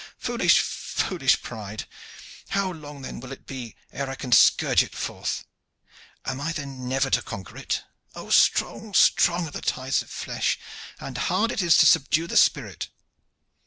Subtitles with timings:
[0.17, 1.85] "Foolish, foolish pride!
[2.49, 5.45] How long then will it be ere I can scourge it forth?
[6.25, 7.83] Am I then never to conquer it?
[8.15, 10.57] Oh, strong, strong are the ties of flesh,
[10.99, 12.89] and hard it is to subdue the spirit!